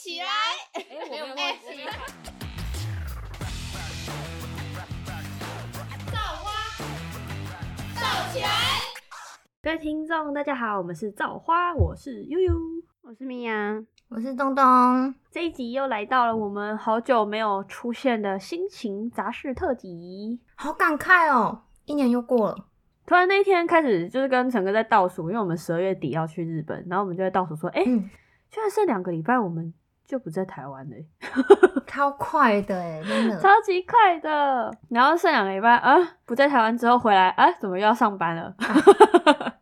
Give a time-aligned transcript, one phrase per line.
[0.00, 0.26] 起来！
[0.74, 1.42] 哎，我没有忘记。
[6.06, 6.52] 造花，
[7.96, 8.48] 造起来！
[9.60, 12.54] 各位听众，大家好，我们是造花，我是悠悠，
[13.02, 15.12] 我是米娅，我是东东。
[15.32, 22.68] 这一集又来到了我们好久没有出现的心情杂事特辑，好感慨哦，一年又过了。
[23.04, 28.08] 突然那一天开始，就是跟陈哥在倒数，因为我们十二月底要去日本，然后我们就在倒数说，哎、嗯，
[28.48, 29.74] 居然剩两个礼拜，我们
[30.08, 30.96] 就不在台湾了、
[31.86, 33.38] 超快的哎，真的。
[33.38, 34.74] 超级快的。
[34.88, 35.94] 然后剩两个礼拜啊，
[36.24, 38.54] 不在台湾之后回来啊，怎么又要上班了？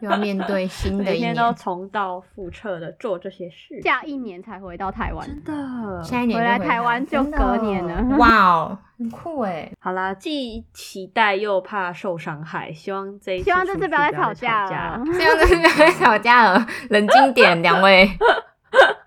[0.00, 6.02] 又要面对新的一年每天都，重蹈覆辙的做这些事，下一年才回到台湾，真的。
[6.02, 9.70] 下一年回来台湾就隔年了 哇哦，很酷哎。
[9.78, 15.16] 好啦，既期待又怕受伤害，希望这一希望这次不要再吵架了，希望。
[15.16, 18.10] 这样子不要再吵架了，冷静点，两位。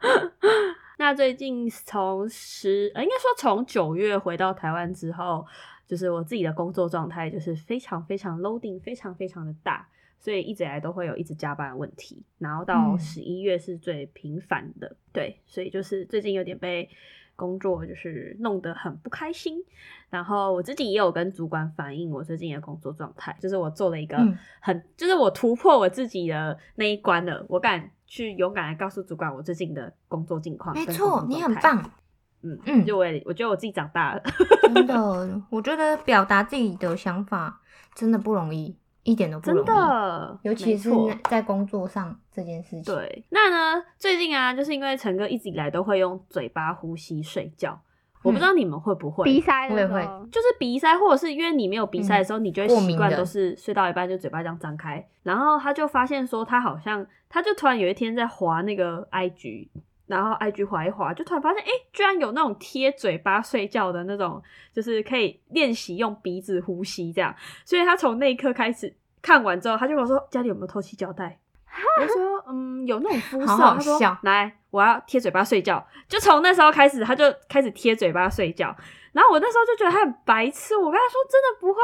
[0.99, 5.45] 那最近从十，呃，应该说从九月回到台湾之后，
[5.85, 9.87] 就是我自己的工作状态就是非常非常 loading，非常非常的大，
[10.19, 12.23] 所以一直以来都会有一直加班的问题。
[12.37, 16.89] 然后到嗯十一月是最频繁的，对，所以就是最近有点被
[17.35, 19.63] 工作就是弄得很不开心。
[20.09, 30.73] 然后我自己也有跟主管反映我最近的工作状态，就是我做了一个嗯很，就是我突破我自己的那一关了，我敢去勇敢的告诉主管我最近的工作近况。
[30.73, 31.53] 没错，你很。
[31.55, 31.91] 棒，
[32.41, 34.23] 嗯嗯就我也我觉得我自己长大了。
[34.73, 34.95] 真的。
[35.51, 37.59] 我觉得表达自己的想法
[37.93, 39.73] 真的不容易，一点都不容真。
[39.73, 40.89] 的，尤其是
[41.29, 43.23] 在工作上这件事情。，对。
[43.29, 47.79] 那呢，最近啊，就是因为陈哥一直以来都会用嘴巴呼吸睡觉，
[48.21, 49.23] 我不知道你们会不会。
[49.23, 55.07] 鼻塞的我也会就是鼻塞，或者是因为你没有鼻塞的时候，你就会习惯都是睡到一半就嘴巴这样张开。
[55.23, 59.69] 然后他就发现说，他好像他就突然有一天在滑那个 IG，
[60.07, 64.41] 然后 IG 滑一滑，就突然发现，哎、居然有那种贴嘴巴睡觉的那种，
[64.73, 67.35] 就是可以练习用鼻子呼吸这样。
[67.65, 71.37] 所以他从那一刻开始看完之后，他就跟我说家里有没有透气胶带。
[71.99, 73.47] 我就说，嗯，有那种肤色。
[73.47, 75.85] 好好他说来，我要贴嘴巴睡觉。
[76.07, 78.75] 就从那时候开始，他就开始贴嘴巴睡觉。
[79.17, 81.79] 然后我那时候就觉得他很白痴，我跟他说真的不会，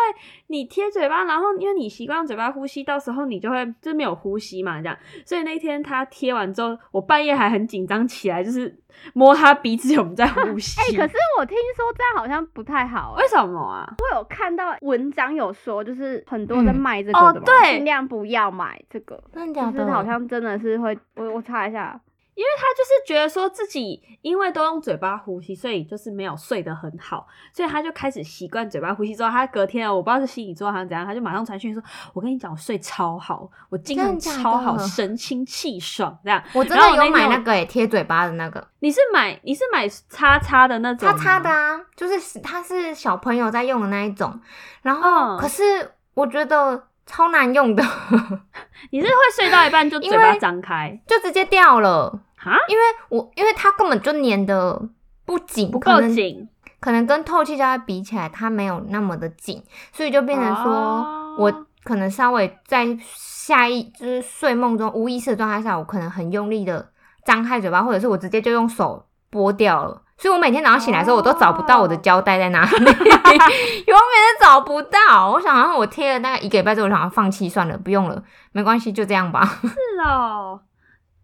[0.47, 4.95] 你贴嘴巴，然后因为你习惯用嘴巴呼吸，到时候你就会就是没有呼吸嘛，这样。
[5.25, 8.77] 所以那天他贴完之后，我半夜还很紧张起来，就是
[9.13, 10.79] 摸他鼻子有没有在呼吸。
[10.79, 13.23] 哎、可是我听说这样好像不太好、欸。
[13.23, 13.91] 为什么啊？
[13.97, 19.15] 我有看到文章有说，就是很多在嗯卖这个的嘛，哦对尽量不要买这个。
[19.33, 19.83] 就真的假的？
[19.83, 21.99] 是好像真的是会，我我查一下，
[22.35, 29.15] 因为他就是觉得说自己因为都用嘴巴呼吸，所以就是没有睡得很好，所以他就开始习惯嘴巴呼吸。
[29.15, 31.81] 之后他隔天啊，我不知道是心理作还是怎样，他就马上传讯说
[32.13, 38.67] ：“我跟你讲，我睡超好，我精神超好，神清气爽。”这样，我真的有买那个诶，贴嘴巴的那个。
[38.79, 44.39] 你是买你是买叉叉的那种叉吗叉的啊，就是它是小朋友在用的那一种，
[44.81, 45.63] 然后、嗯可是
[46.15, 47.83] 我觉得超难用的，
[48.91, 54.81] 你是会睡到一半就嘴因巴张开就直接掉了，哈，因为我因为它根本就粘的
[55.25, 56.47] 不紧，不可能，够紧，
[56.79, 66.91] 可能跟透气胶带比起来，它没有那么的紧，所以就变成说、哦我可能稍微在下一就是睡梦中无意识的状态下，我可能很用力的
[67.25, 70.02] 张开嘴巴，或者是我直接就用手剥掉了。
[70.23, 72.95] 所以我每天早上醒来的时候，我都找不到我的胶带在哪里， 永远
[74.39, 75.29] 都找不到。
[75.29, 78.23] 我想，然后我贴了大概一个礼拜之后，我想要放弃算了，不用了，
[78.53, 79.43] 没关系，就这样吧。
[79.61, 80.61] 是哦。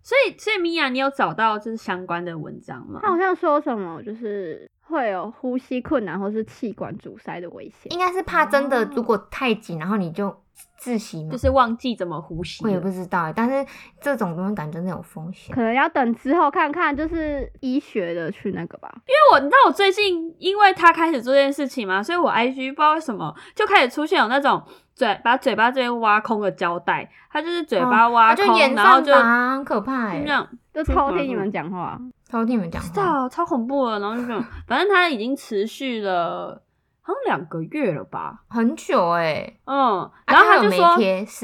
[0.04, 3.00] 所以，所以米娅，你有找到就是相关的文章吗？
[3.02, 7.90] 他好像说什么就是会有呼吸困难或是气管阻塞的危险。
[7.94, 10.36] 应该是怕真的哦如果太紧，然后你就
[10.80, 11.32] 窒息嘛。
[11.32, 12.64] 就是忘记怎么呼吸。
[12.64, 13.66] 我也不知道欸，但是
[14.00, 15.62] 这种东西感觉真的有风险可。
[15.62, 18.90] 能要等之后看看，就是医学的去那个吧。
[19.08, 24.62] 因为我你知道我最近因为他开始做这件事情嘛，所以我 IG 不知道为什么就开始出现有那种
[24.96, 30.32] 嘴把嘴巴这边挖空的胶带，他就是嘴巴挖空，哦就延然后就很可怕哎就这。
[30.32, 36.62] 样，就偷听你们讲话，偷听你们讲知，道超恐怖的，然后就这种，反正他已经持续了
[37.10, 39.52] 好像两个月了吧，很久哎。
[39.66, 40.96] 嗯，啊然后他就说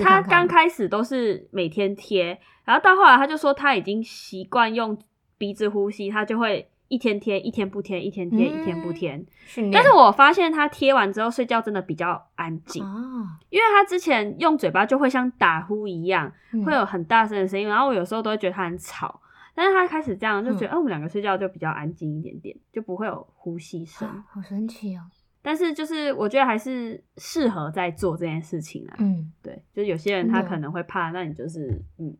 [0.03, 4.95] 他刚开始都是每天贴，然后到后来他就说他已经习惯用
[5.39, 9.25] 鼻子呼吸，他就会一天贴，一天不贴，一天贴，一天不嗯贴。
[9.73, 19.19] 但是我发现他贴完之后睡觉真的比较安静，哦，因为他之前用嘴巴就会像打呼一样，嗯会有很大声的声音，然后我有时候都会觉得他很吵。
[19.57, 24.05] 但是他开始这样，就觉得，嗯哎、我们两个睡觉就比较安静一点点，就不会有呼吸声。
[24.05, 25.03] 啊好神奇哦。
[25.45, 28.95] 但是就是我觉得还是适合在做这件事情啊。
[28.97, 32.11] 嗯，对，就是有些人他可能会怕，那你就是嗯，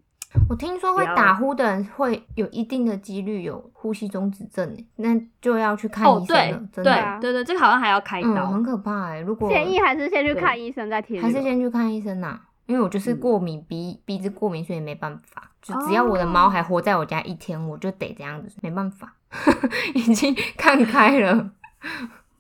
[0.48, 7.20] 我听说会打呼的人会有一定的几率有呼吸中止症欸，那就要去看哦，医生对了，真对的。
[7.20, 8.46] 对对，这个好像还要开嗯，刀。
[8.46, 11.28] 很可怕哎、如果 建议还是先去看医生再贴这个。
[11.28, 15.52] 还是先去看医生呐、因为我就是嗯过敏，鼻鼻子过敏，所以没办法。
[15.62, 19.16] 就只要我的猫还活在我家一天，我就得这样子，没办法，
[19.96, 21.50] 已经看开了。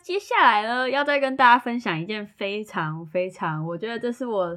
[0.05, 4.55] 接下来呢，要再跟大家分享一件非常非常，我觉得这是我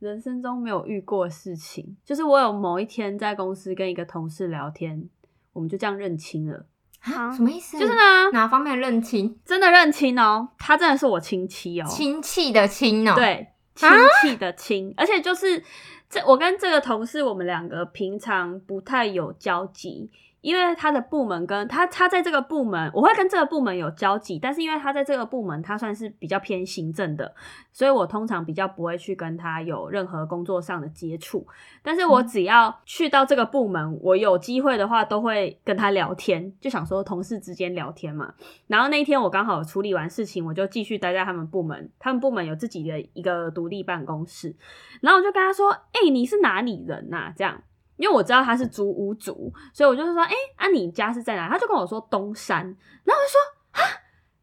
[0.00, 5.08] 人生中没有遇过的事情，就是我有某一天在公司跟一个同事聊天，
[5.52, 6.66] 我们就这样认亲了。
[6.98, 7.78] 啊什么意思？
[7.78, 9.38] 就是呢，哪方面认亲？
[9.44, 13.46] 真的认亲哦，他真的是我亲戚哦，亲戚的亲哦、，对，
[13.76, 15.62] 亲啊戚的亲，而且就是
[16.10, 20.10] 这，我跟这个同事，我们两个平常不太有交集，
[20.40, 27.34] 因为他的部门跟他，他在这个部门，我会跟这个部门有交集，但是因为他在这个部门，他算是比较偏行政的，
[27.72, 31.46] 所以我通常比较不会去跟他有任何工作上的接触。
[31.82, 38.32] 但是我只要去到这个部门，我有机会的话，都会跟他聊天，就想说同事之间聊天嘛。
[38.68, 41.90] 然后那一天我刚好处理完事情，我就继续待在他们部门。
[41.98, 44.54] 他们部门有自己的一个独立办公室，
[45.00, 47.62] 然后我就跟他说：“哎、你是哪里人呐、这样，
[47.98, 52.64] 因为我知道他是租屋族，所以我就是说：“哎、啊，你家是在哪？”他就跟我说东山，
[53.04, 53.38] 然后我就说
[53.76, 53.80] ：“啊，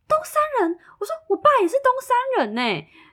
[0.07, 2.61] 东山人。”我说：“我爸也是东山人呢、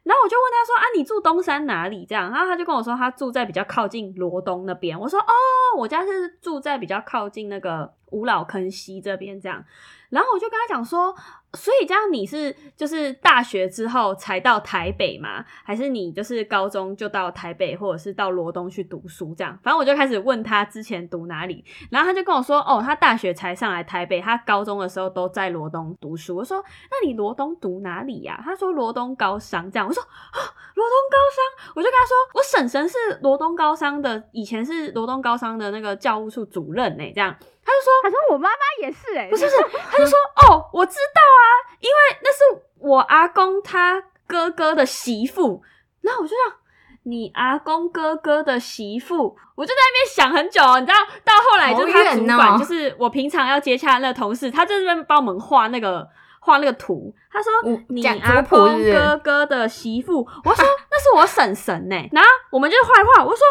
[0.04, 4.98] 然后我就问他说：“啊，你住东山哪里？”这样，然后他就跟我说他住在比较靠近罗东那边。
[4.98, 5.32] 我说：“哦，
[5.78, 9.64] 我家是住在比较靠近那个五老坑西这边。”这样，
[10.10, 11.14] 然后我就跟他讲说
[11.54, 15.44] ：“所以这样你是就是大学之后才到台北吗？
[15.64, 19.32] 还是你就是高中就到台北，或者是到罗东去读书？
[19.36, 26.36] 这样，反正我就开始问他之前读哪里，然后他就跟我说：哦，他大学才上来台北，他高中的时候都在罗东读书。
[26.36, 29.70] 我说：那你罗东读哪里呀、他说罗东高商。
[29.70, 30.40] 这样，我说啊，
[30.74, 37.34] 罗东高商，我就跟他说，我婶婶是罗东高商的，以前是罗东高商的那个教务处主任呢、这样，
[37.64, 37.92] 他就说。
[38.02, 39.56] 他说我妈妈也是哎、不是不是，
[39.90, 40.18] 他就说
[40.48, 41.46] 哦，我知道啊，
[41.80, 45.62] 因为那是我阿公他哥哥的媳妇。
[46.00, 46.56] 然后我就想，
[47.04, 56.08] 你阿公哥哥的媳妇，我就在那边想很久，你知道，到后来就是他主管，哦就是我平常要接洽的那同事，他在这边帮我们画那个
[56.42, 57.14] 画那个图。
[57.30, 61.96] 他说嗯你阿公哥哥的媳妇，我说那是我婶婶呢。
[62.12, 63.42] 然后我们就画一画，我说。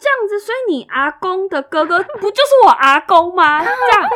[0.00, 3.58] 这样子，所以你阿公的哥哥不就是我阿公吗？
[3.66, 4.08] 这样，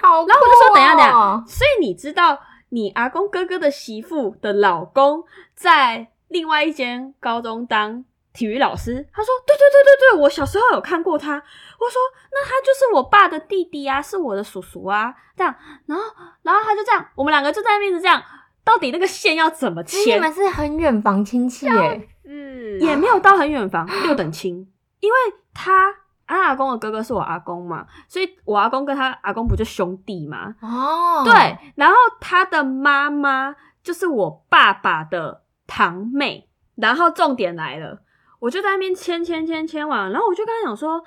[0.00, 2.38] 好、然后我就说等一下等一下哦所以你知道
[2.70, 5.24] 你阿公哥哥的媳妇的老公
[5.54, 8.02] 在另外一间高中当
[8.36, 8.94] 体育老师？
[9.12, 11.34] 他说对对对对对，我小时候有看过他。
[11.34, 12.00] 我说
[12.30, 15.54] 那他就是我爸的弟弟啊，是我的叔叔啊，这样。
[15.86, 16.04] 然后
[16.42, 18.22] 然后他就这样，我们两个就在那边一直这样，
[18.62, 20.16] 到底那个线要怎么牵？
[20.16, 25.16] 你们是很远房亲戚耶，是也没有到很远房，六等亲，因为
[25.54, 25.94] 他
[26.26, 30.54] 他阿公的哥哥是我阿公嘛，所以我阿公跟他阿公不就兄弟嘛？
[30.60, 38.02] 哦，对，然后他的妈妈就是我爸爸的堂妹，然后重点来了，
[38.40, 41.02] 我就在那边签签签签完，然后我就跟他讲说。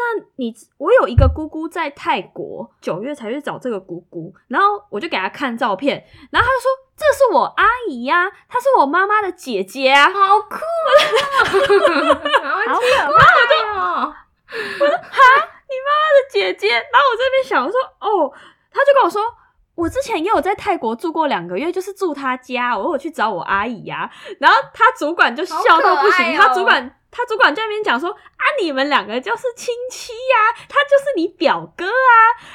[0.00, 0.04] 那
[0.36, 10.90] 你我有一个姑姑在泰国，九月才去找这个姑姑，然后我就给他看照片，然后他就说这是我阿姨呀、她是我妈妈的姐姐啊，好酷啊，
[12.46, 13.18] 好好奇可怪
[13.74, 14.14] 哦，
[16.30, 16.68] 姐姐。
[16.68, 18.32] 然后我这边想，我说哦，
[18.70, 19.20] 他就跟我说，
[19.78, 26.97] 我之前也有在泰国住过两个月，就是住他家，我有去找我阿姨呀、然后他主管就笑到不行，好可爱哦他主管。
[27.10, 32.12] 他主管在那边讲说啊，你们两个就是亲戚呀、他就是你表哥啊。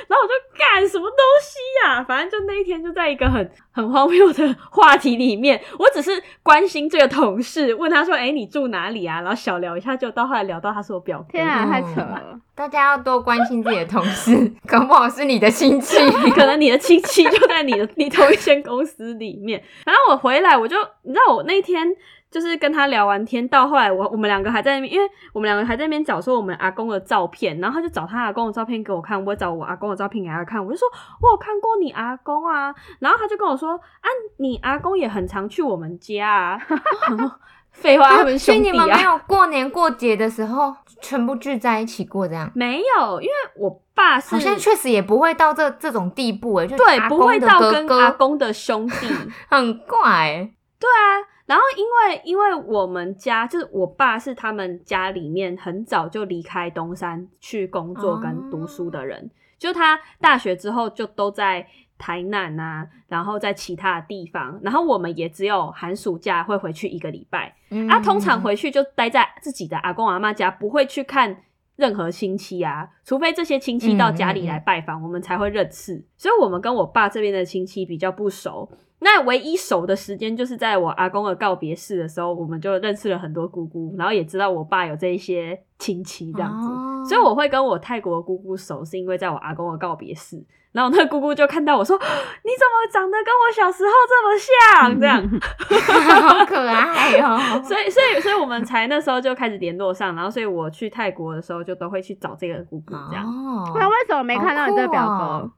[0.07, 9.21] 然后我就干什么东西呀、反正就那一天就在一个很很荒谬的话题里面，我只是关心这个同事，问他说，哎、你住哪里啊？
[9.21, 11.31] 然后小聊一下，就到后来聊到他是我表哥。
[11.31, 12.39] 天啊，嗯太扯了！
[12.55, 15.97] 大家要多关心自己的同事， 搞不好是你的亲戚。
[16.35, 19.61] 可能你的亲戚就在你的你同一间公司里面。
[19.85, 21.87] 然后我回来，我就你知道，我那天
[22.33, 30.87] 就是跟他聊完天，到后来我我们两个还在那边，因为我们两个还在那边找说我们阿公的照片，然后他就找他阿公的照片给我看，我也找我阿公的照片给他看，我就说
[31.21, 36.59] 我有看过你阿公啊，然后他就跟我说啊，你阿公也很常去我们家啊。
[37.73, 39.01] 废话，他们兄弟啊你们没。
[39.01, 42.51] 有过年过节的时候全部聚在一起过这样？
[42.53, 49.07] 没有，因为我爸是好像确实也不会到这这种地步诶，就对，不会到跟阿公的兄弟。
[49.49, 71.43] 很怪欸，对啊，然后因为因为我们家就是我爸是他们家里面很早就离开东山去工作跟读书的人，就他大学之后就都在台南啊，然后在其他地方，然后我们也只有寒暑假会回去一个礼拜，嗯啊，通常回去就待在自己的阿公阿妈家，不会去看
[71.75, 76.03] 任何亲戚啊，除非这些亲戚到家里来拜访，我们才会认识。
[76.17, 78.69] 所以，我们跟我爸这边的亲戚比较不熟。
[78.99, 86.67] 那唯一熟的时间，就是在我阿公的告别式的时候，我们就认识了很多姑姑，然后也知道我爸有这一些亲戚这样子。
[86.67, 90.41] 哦所以我会跟我泰国的姑姑熟，是因为在我阿公的告别式，
[90.73, 91.95] 然后那姑姑就看到我说
[92.43, 95.21] ：“你怎么长得跟我小时候这么像？”这样，
[96.27, 97.61] 好可爱哦。
[97.63, 103.25] 所以，所以，所以我们才那时候就开始联络上，然后，所以我去泰国的时候就都会去找这个姑姑，这样。
[103.25, 105.51] 哦那为什么没看到你这个表哥哦？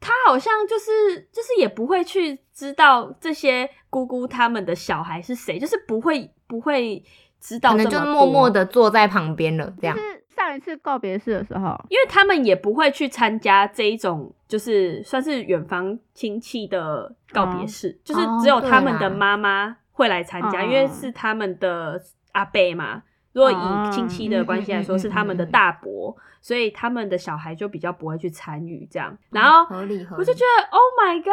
[0.00, 7.02] 他好像就是就是也不会去知道这些姑姑他们的小孩是谁，就是不会不会
[7.42, 10.02] 知道可这么多，能就默默的坐在旁边了，这样就。
[10.02, 22.00] 是上一次告别式的时候，因为他们也不会去参加这一种，就是算是远房亲戚的告别式，就是只有他们的妈妈会来参加，哦因为是他们的
[22.32, 23.02] 阿伯嘛。
[23.32, 29.16] 如果以亲戚的关系来说，是他们的大伯，所以他们的小孩就比较不会去参与这样。
[29.30, 29.86] 然后我
[30.24, 31.32] 就觉得 Oh my god！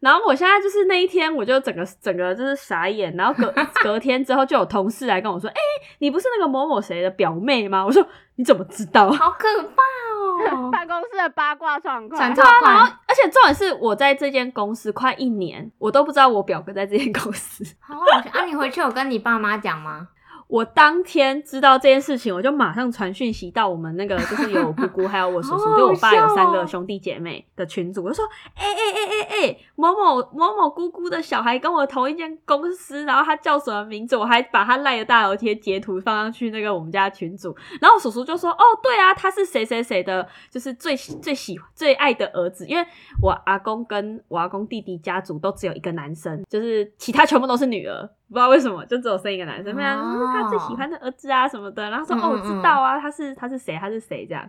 [0.00, 3.14] 然后我现在就是那一天，我就整个整个就是傻眼。
[3.16, 3.52] 然后隔
[3.84, 5.54] 隔天之后，就有同事来跟我说：“哎、
[6.00, 17.64] 你不是那个某某谁的表妹吗？”我说：“你怎么知道？”好可怕哦， 办公室的八卦状况传，超然后，，而且重点是我在这间公司快一年，我都不知道我表哥在这间公司。
[17.78, 18.44] 好好笑啊！
[18.44, 20.08] 你回去有跟你爸妈讲吗？
[20.52, 28.22] 我当天知道这件事情，我就马上传讯息到我们那个， 就是有我姑姑还有我叔叔，就我爸有三个兄弟姐妹的群组，我就说，
[28.54, 42.86] 哎哎哎哎哎，某某某某姑姑的小孩跟我同一间公司，然后他叫什么名字，我还把他赖的大头贴截图放上去那个我们家群组，然后我叔叔就说，哦，对啊，他是谁谁谁的，就是最 最喜最爱的儿子，因为
[43.22, 48.06] 我阿公跟我阿公弟弟家族都只有一个男生，就是其他全部都是女儿。
[48.32, 51.90] 不知道为什么，就只有生一个男生，没有、哦就是他最喜欢的儿子啊什么的。
[51.90, 54.48] 然后说、嗯哦，我知道啊，他是他是谁，他是谁这样，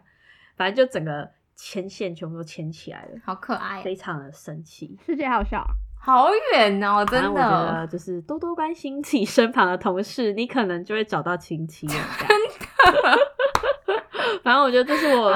[0.56, 4.98] 反正就整个牵线全部都牵起来了，好可爱，非常的神奇。
[5.06, 5.64] 世界好小，
[6.00, 7.88] 好远哦，真的得。
[7.88, 11.94] 就是多多关心自己身旁的同事，你可能就会找到亲戚了。
[11.94, 13.18] 这样
[14.42, 15.34] 反正我觉得这是我，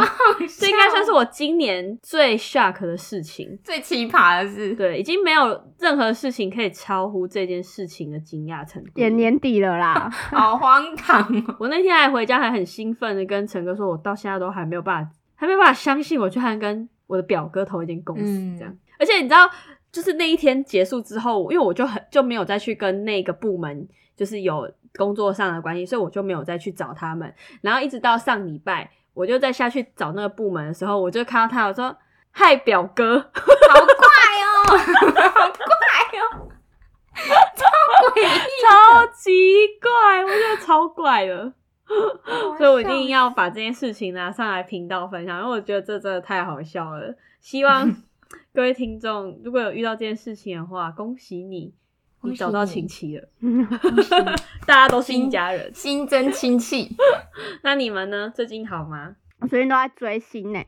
[0.60, 3.58] 这应该算是我今年最 shock 的事情。
[3.64, 8.92] 最奇葩的事，对，已经没有任何事情可以超乎这件事情的惊讶程度。
[8.96, 11.56] 也年底了啦， 好荒唐哦。
[11.60, 18.76] 我那天还回家，还很兴奋的跟陈哥说，我到现在都还没有办法，还没有办法相信，我居然跟我的表哥同一间公司嗯这样。
[19.00, 19.48] 而且你知道，
[19.92, 27.34] 就是那一天结束之后，因为我就很就没有再去跟那个部门，就是有工作上的关系，所以我就没有再去找他们。
[27.62, 31.96] 然后一直到上礼拜，我就再下去找那个部门的时候，我就看到他，我说
[32.32, 34.06] ：“嗨，表哥。”好怪
[34.44, 35.76] 哦，好怪
[36.20, 36.50] 哦，
[37.56, 37.66] 超
[38.10, 38.28] 诡异，
[38.64, 41.54] 超级怪，我觉得超怪的。
[42.58, 47.16] 所以我一定要把这件事情拿上来频道分享，因为我觉得这真的太好笑了。
[47.40, 47.90] 希望
[48.54, 51.74] 各位听众如果有遇到这件事情的话，恭喜你，
[52.22, 53.28] 你找到你亲戚了，
[54.66, 55.72] 大家都是一家人。
[55.74, 56.96] 新增亲戚，
[57.64, 58.32] 那你们呢？
[58.36, 59.16] 最近好吗？
[59.40, 60.60] 我最近都在追星呢，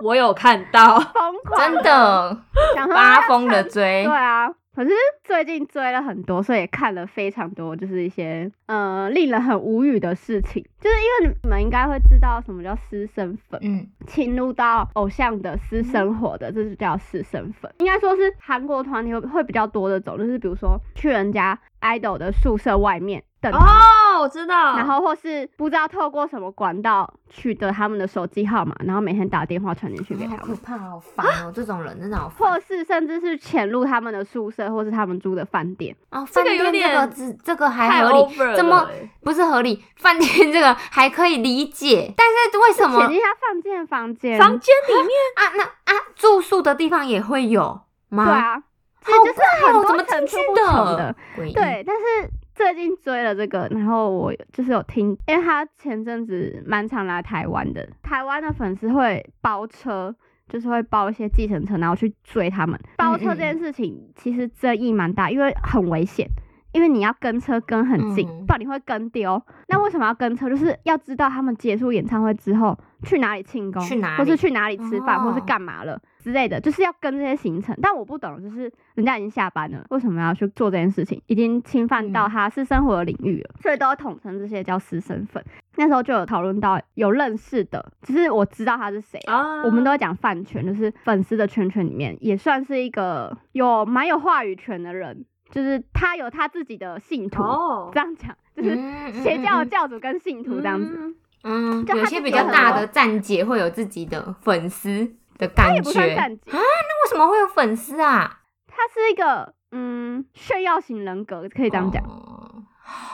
[0.00, 2.42] 我有看到， 疯狂真的
[2.74, 4.90] 想说发疯的追对，啊，可是
[5.24, 10.64] 最近追了很多，所以也看了非常多，就是一些呃令人很无语的事情。
[10.80, 17.68] 就是因为你们应该会知道什么叫私生粉，嗯，侵入到偶像的私生活的，这就叫私生粉。
[17.80, 24.76] 应该说是韩国团体会会比较多的种，就是比如说去人家 idol 的宿舍外面等哦，我知道。
[24.76, 30.40] 然后或是不知道透过什么管道取得他们的手机号码，然后每天打电话传进去给他们。
[30.40, 36.26] 可怕，好烦哦，这种人真的好烦或是甚至是潜入他们的宿舍，或是他们住的饭店，哦。
[36.32, 38.88] 这个饭店有点这个只这个还太合理怎么
[39.22, 39.84] 不是合理？
[39.96, 45.42] 饭店这个还可以理解，但是为什么潜进他饭店房间，房间里面 啊？
[45.56, 48.24] 那啊，住宿的地方也会有吗？
[48.24, 48.62] 对，啊，
[49.04, 51.14] 这好就是怪哦，很多怎么进去层出不穷的。
[51.54, 60.14] 对，但是最近追了这个，然后我就是有听，因为他前阵子蛮常来台湾的，台湾的粉丝会包车。
[60.50, 62.80] 就是会包一些计程车，然后去追他们。
[62.96, 66.26] 包车这件事情其实争议蛮大，因为很危险，
[66.72, 69.40] 因为你要跟车跟很近，嗯不然你会跟丢。
[69.68, 70.48] 那为什么要跟车？
[70.48, 77.76] 就是要知道他们结束演唱会之后去哪里庆功，去哪里或是去哪里吃饭，或是哦干嘛了之类的，就是要跟这些行程。
[77.80, 81.20] 但我不懂，就是人家已经下班了，为什么要去做这件事情？
[81.26, 85.42] 已经侵犯到嗯他私生活的领域了，所以都要统称这些叫私生粉。
[85.76, 89.18] 那时候就有讨论到有认识的，只是我知道他是谁。
[89.26, 100.96] 啊，我们都会讲饭圈，就是粉丝的圈圈里面，也算是一个有蛮有话语权的人，就是他有他自己的信徒，哦这样讲就是嗯邪教的教主跟信徒这样子。
[100.98, 106.14] 嗯嗯，就他有些比较大的站姐会有自己的粉丝的感也不算觉。
[106.16, 108.40] 站姐，那为什么会有粉丝啊？
[108.66, 112.02] 他是一个嗯炫耀型人格，可以这样讲。
[112.04, 112.34] 哦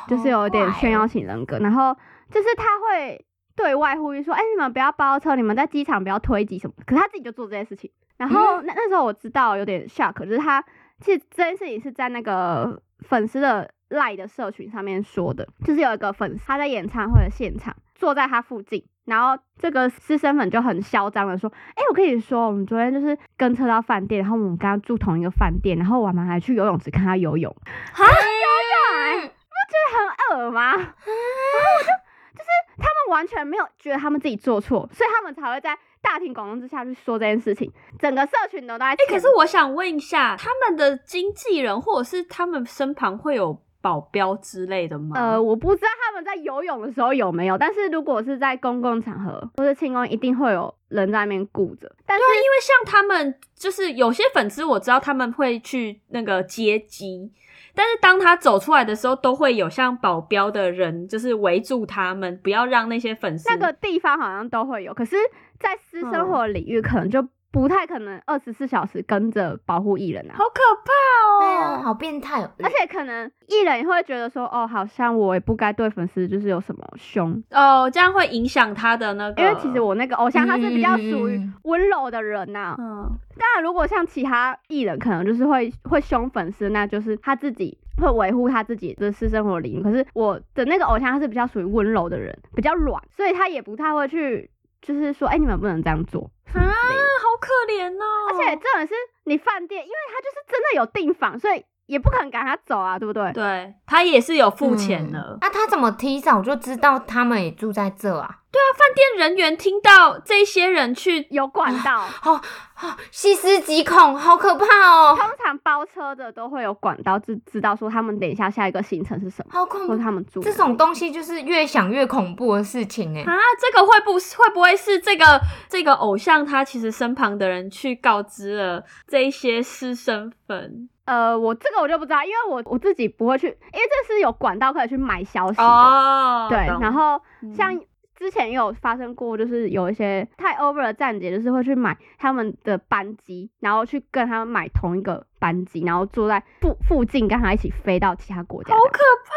[0.07, 1.97] 就是有点炫耀型人格，然后
[2.31, 3.25] 就是他会
[3.57, 7.91] 对外呼吁说，哎、你们不要包车，你们在机场不要推挤什么，可是他自己就做这件事情。
[8.17, 10.65] 然后嗯那那时候我知道有点 shock，就是他
[11.01, 18.85] 其实这件事情是在那个粉丝的赖的社群上面说的，就是有一个粉丝他在演唱会的现场坐在他附近。
[19.05, 27.55] 然后这个私生粉就很嚣张的说：“哎、我跟你说，我们昨天就是跟车到饭店，然后我们跟他住同一个饭店，然后我们还去游泳池看他游泳。
[27.93, 30.73] 哈哎，不觉得很恶吗？
[30.73, 31.89] 然后我就
[32.33, 45.15] 就是他们完全没有觉得他们自己做错，所以他们才会在大庭广众之下去说这件事情，整个社群都在哎、可是我想问一下，他们的经纪人或者是他们身旁会有保镖之类的吗？
[45.15, 51.95] 呃，我不知道他们在游泳的时候有没有，但是如果是在公共场合或者庆功，一定会有人在那边顾着。
[52.07, 57.31] 但是对，因为像他们就是有些粉丝，我知道他们会去那个接机，
[57.75, 65.17] 但是当他走出来的时候，都会有像保镖的人就是围住他们，不要让那些粉丝那个地方好像都会有，可是，
[65.59, 66.11] 在私嗯。
[66.13, 70.35] 生活领域可能就不太可能二十四小时跟着保护艺人啊。
[70.37, 71.83] 好可怕对啊，哦！
[71.83, 72.51] 好变态哦！
[72.63, 83.09] 而且可能艺人也会觉得说，哦，好像我也不该对粉丝就是有什么凶，哦，这样会影响他的那个，因为其实我那个偶像他是比较属于温柔的人呐、嗯，
[83.39, 89.83] 当然，如果像其他艺人，可能就是会会凶粉丝，那就是他自己会维护他自己的私生活领域。
[89.83, 94.51] 可是我的那个偶像他是比较属于温柔的人，比较软，所以他也不太会去
[94.87, 97.05] 就是说，哎、你们不能这样做什么之类的。
[97.23, 98.05] 好可怜哦。
[98.29, 103.33] 而且这种是你饭店，因为他就是真的有订房，所以也不可能赶他走啊，对不对？
[103.33, 105.19] 对他也是有付钱的。
[105.19, 108.41] 嗯啊，他怎么提早就知道他们也住在这啊？
[108.77, 112.41] 饭店人员听到这些人去，有管道，好
[112.75, 115.17] 好细思极恐，好可怕哦！
[115.17, 115.44] 通常
[115.75, 123.23] 包车的都会有管道，知知道说他们等一下下一个行程是什么，好恐怖或者，他们住这种东西就是越想越恐怖的事情哎。
[123.23, 135.65] 啊，这个会不会不会是这个这个偶像他其实身旁的人去告知了这一些私生粉呃，我这个我就不知道，因为我我自己不会去，因为这是有管道可以去买消息的。
[135.65, 137.79] 哦对，然后嗯像
[138.17, 148.73] 之前也有发生过，就是有一些太 over 的站姐，就是会去买他们的班机，然后去跟他们买同一个班机，然后坐在附附近跟他一起飞到其他国家。
[148.75, 149.35] 好可怕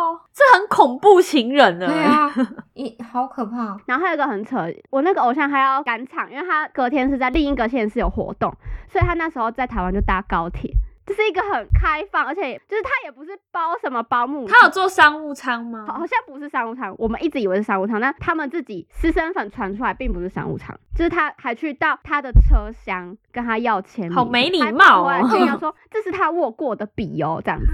[0.00, 1.86] 哦， 这很恐怖情人呢。
[1.86, 2.32] 对啊，
[2.74, 3.80] 一好可怕哦。
[3.86, 8.52] 然后还有一个很扯，我那个偶像还要赶场，因为他隔天是在另一个县市有活动，
[8.88, 10.70] 所以他那时候在台湾就搭高铁。
[11.06, 15.84] 这是一个很开放，而且就是他也不是包什么保姆，他有做商务舱吗？
[15.86, 27.66] 好好像不是商务舱，我们一直以为是商务舱，但他们自己私生粉传出来并不是商务舱，就是他还去到他的车厢跟他要签名，好没礼貌哦还跑过来炫耀说这是他握过的笔哦，这样子。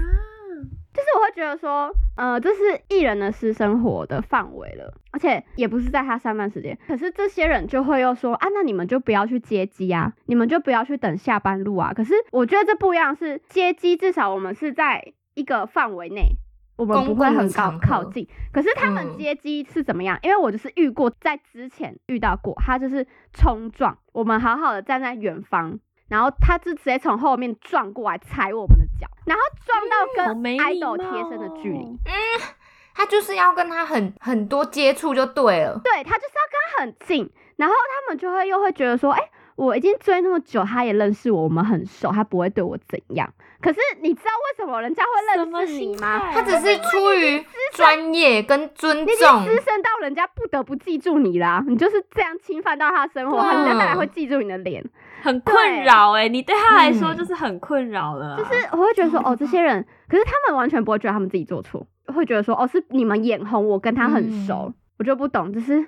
[0.93, 6.77] 就是我会觉得说，呃，这是艺人的私生活的范围了，而且也不是在他上班时间。
[6.87, 11.91] 可是这些人就会又说啊，那你们就不要去接机啊，你们就不要去等下班路啊。
[11.93, 16.37] 可是我觉得这不一样，是接机至少我们是在一个范围内。
[16.75, 20.17] 我们不会很高靠近，可是他们嗯接机是怎么样？
[20.23, 25.79] 因为我就是遇过，在之前遇到过，他就是冲撞，我们好好的站在远方，
[26.09, 31.79] 然后他就直接从后面撞过来踩我们的脚，然后撞到跟好没礼 idol 贴身的距离。
[31.83, 32.41] 嗯
[32.95, 35.81] 他就是要跟他很很多接触就对了。
[35.83, 39.19] 对他就是要跟他很近，然后他们就会又会觉得说，哎、
[39.55, 43.27] 我已经追那么久，他也认识我，我们很熟，他不会对我怎样。
[43.59, 46.31] 可是你知道为什么人家会认识你吗？
[46.31, 54.83] 他只是出于专业跟尊重，资深到人家不得不记住你啦，你就是这样侵犯到他生活，对人家当然会记住你的脸。
[55.23, 57.17] 很困扰哎、你对他来说嗯。
[57.17, 64.73] 就是很困扰了啊、就是我会觉得说， 哦，这些人，可是他们完全不会觉得他们自己做错，会觉得说，哦，是你们眼红我跟他很熟，嗯。
[64.99, 65.83] 我就不懂，就是，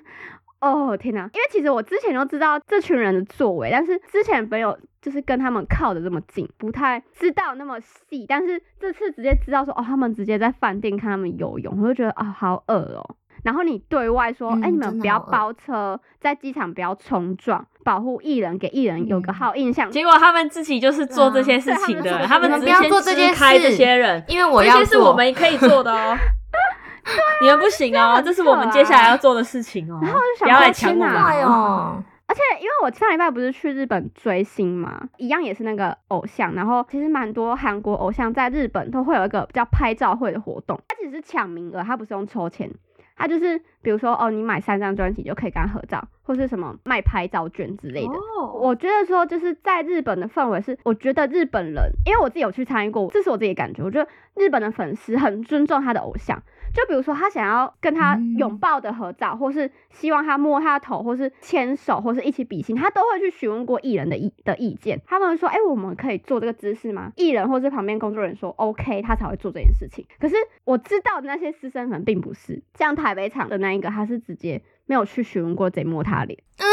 [0.60, 19.90] 哦天哪，因为其实我之前就知道这群人的作为，但是之前没有就是跟他们靠的这么近，不太知道那么细，但是这次直接知道说，哦，他们直接在饭店看他们游泳，我就觉得啊、好恶哦、然后你对外说，哎、嗯你们不要包车，在机场不要冲撞，保护艺人，给艺人有个嗯好印象。
[19.90, 25.14] 结果他们自己就是做这些事情的，啊他们对只是先他们不要做这件事支开这些人，因为我要这些是我做。
[25.14, 26.16] 们可以做的哦。
[27.40, 30.00] 你们不行哦，很这是我们接下来要做的事情哦。
[30.02, 42.68] 然后我就想不要来说天哪抢我们快哦， 而且因为我上礼拜不是去日本追星嘛，一样也是那个偶像，然后其实蛮多韩国偶像在日本都会有一个叫拍照会的活动，它只是抢名额，它不是用抽签，
[43.16, 48.12] 他就是比如说哦，你买三张专辑就可以跟他合照，或是什么卖拍照券之类的。
[48.12, 53.82] 哦，我觉得说就是在日本的氛围是，我觉得日本人，因为我自己有去参与过，这是我自己的感觉。
[53.82, 56.42] 我觉得日本的粉丝很尊重他的偶像，
[56.76, 65.00] 就比如说他想要跟他嗯拥抱的合照，或是希望他摸他的头，或是牵手，或是一起比心，他都会去询问过艺人的意的意见。
[65.06, 67.12] 他们会说，哎、我们可以做这个姿势吗？
[67.16, 70.06] 艺人或是旁边工作人员说 OK，他才会做这件事情。
[70.20, 76.38] 可是我知道的那些私生粉并不是，像台北场的那一个，他是直接没有去询问过贼摸他脸。
[76.58, 76.66] 嗯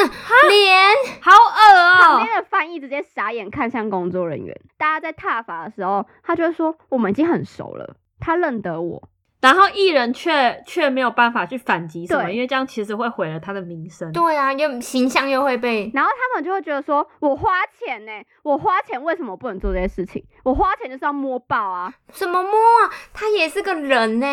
[0.50, 0.78] 脸
[1.22, 4.60] 好恶哦、旁边的翻译直接傻眼看向工作人员。
[4.78, 9.10] 大家在踏伐的时候，他就会说我们已经很熟了，他认得我。
[9.44, 14.10] 然后艺人却却没有办法去反击什么，因为这样其实会毁了他的名声。
[14.14, 20.24] 对啊，又形象又会被然后他们就会觉得说，我花钱呢、我花钱为什么不能做这些事情？
[20.44, 21.94] 我花钱就是要摸爆啊！
[22.12, 22.92] 什么摸啊？
[23.14, 24.26] 他也是个人呢、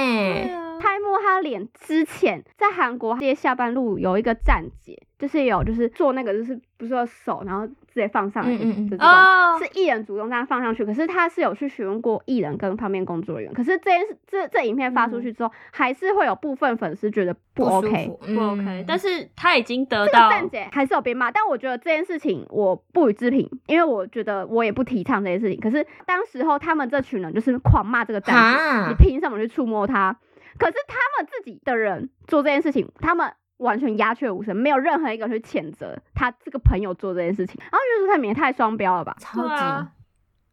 [0.81, 25.61] 他摸他脸之前，在韩国街下半路有一个站姐，就是有就是做那个就是不是说手，然后直接放上来的嗯嗯嗯是艺人主动这样放上去，可是他是有去询问过艺人跟旁边工作人员，可是这件事这这影片发出去之后，还是会有部分粉丝觉得不 OK，服，不 OK，、嗯但是他已经得这个到站姐还是有被骂，但我觉得这件事情我不予置评，因为我觉得我也不提倡这件事情。
[25.61, 30.17] 可是当时候他们这群人就是狂骂这个站姐，你凭什么去触摸他？
[30.59, 39.17] 可是他们自己的人做这件事情，他们完全鸦雀无声，没有任何一个人去谴责他这个朋友做这件事情，然后就说他们也太双标了吧？
[39.19, 39.93] 超级，对啊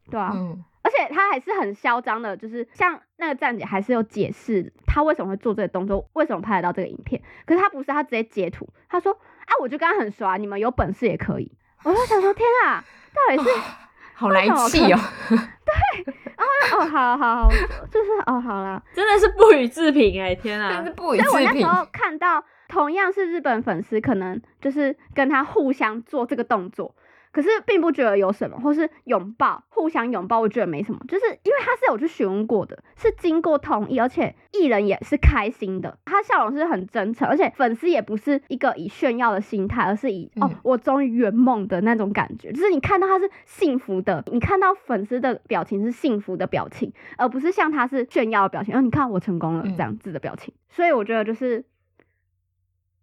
[0.10, 7.22] 对啊，嗯，而且他还是很嚣张的，就是像那个站姐还是有解释他为什么会做这个动作，为什么拍得到这个影片。
[7.46, 11.52] 可是他不是，他直接截图，他说啊，我就跟他很熟啊，你们有本事也可以。
[11.84, 12.84] 我就想说，天啊，
[13.14, 13.50] 到底是
[14.18, 15.00] 好来气哦、
[15.30, 16.44] 对哦，
[16.90, 17.50] 好好好，
[17.92, 18.82] 就是哦，好啦。
[18.94, 20.92] 真的是不予置评哎、天啊真是！
[20.94, 21.32] 不予置评。
[21.32, 26.96] 所以我那时候看到同样是日本粉丝，可能就是跟他互相做这个动作，
[27.32, 49.76] 可是并不觉得有什么，或是拥抱，互相拥抱，我觉得没什么，就是因为他是有去询问过的，是经过同意，而且艺人也是开心的，他笑容是很真诚，而且粉丝也不是一个以炫耀的心态，而是以、哦嗯我终于圆梦的那种感觉，就是你看到他是幸福的，你看到粉丝的表情是幸福的表情，而不是像他是炫耀的表情，哦，你看我成功了嗯。
[49.78, 51.64] 这样子的表情，所以我觉得就是。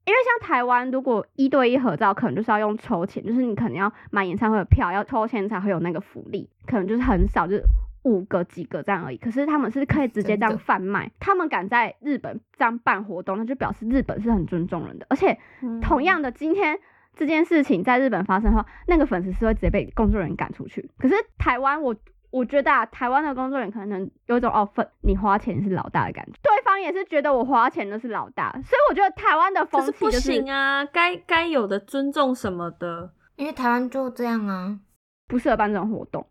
[0.07, 7.63] 因为像台湾，如果一对一合照，可能就是要用抽签，就是你可能要买演唱会的票，要抽签才会有那个福利，可能就是很少，就是
[8.03, 9.17] 五个几个这样而已。
[9.17, 15.07] 可是他们是可以直接这样贩卖，他们敢在日本这样办活动，那就表示日本是很尊重人的。
[15.09, 16.79] 而且嗯同样的，今天
[17.15, 20.91] 这件事情在日本发生后，那个粉丝是会直接被工作人员赶出去。
[20.99, 21.97] 可是台湾我。
[22.35, 34.81] 我觉得啊，台湾的工作人员可能有一种哦，分你花钱是老大的感觉，对方也是觉得我花钱的是老大，所以我觉得台湾的风可是不气就是行啊，该该有的尊重什么的，因为台湾就这样啊，
[35.29, 36.27] 不适合办这种活动。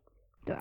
[0.46, 0.58] 好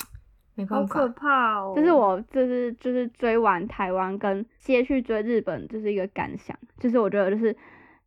[0.54, 1.08] 没办可。
[1.08, 1.72] 怕哦！
[1.74, 6.56] 就是我就是就是追完台湾跟接去追日本，就是一个感想。
[6.78, 7.56] 就是我觉得就是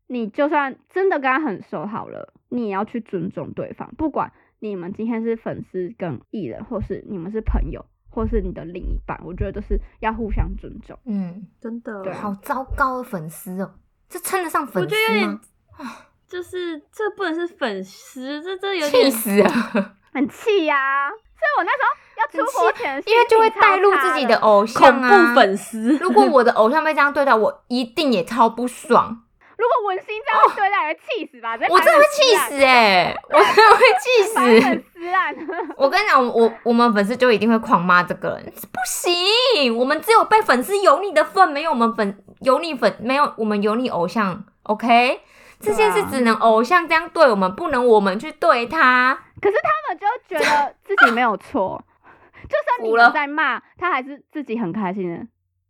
[0.07, 10.97] 你就算真的跟他很熟好了，你也要去尊重对方，不管你们今天是粉丝跟艺人，或是你们是朋友，或是你的另一半，我觉得都是要互相尊重。
[11.05, 13.73] 嗯，真的对好糟糕的粉丝哦、
[14.09, 15.91] 这称得上粉我觉得有点丝吗？
[16.27, 19.49] 就是这不能是粉丝，这这有气点死了！
[20.11, 25.29] 很气呀、所以我那时候要出国前，因为就会带入自己的偶像恐啊。
[25.29, 25.97] 怖粉丝。
[25.97, 29.24] 如果我的偶像被这样对待，我一定也超不爽，
[29.65, 31.57] 如果文心这样对待，会气死吧？
[31.69, 35.73] 我真的会气死哎、我真的会气粉死。
[35.77, 45.21] 我跟你讲，我我们粉丝就一定会狂骂这个人，不行，我们只有被粉丝有你的份，没有我们粉有你粉，没有我们有你偶像，OK？
[45.59, 49.17] 这件事只能偶像这样对我们，不能我们去对他。
[49.41, 51.83] 可是他们就觉得自己没有错，
[52.49, 55.25] 就算你们在骂，他还是自己很开心的，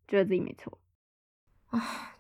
[0.08, 0.78] 觉得自己没错。